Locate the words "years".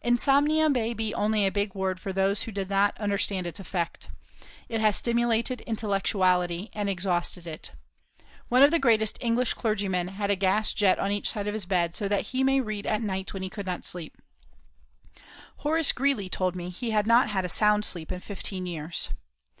18.66-19.08